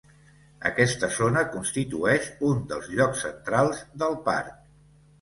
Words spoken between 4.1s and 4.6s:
parc.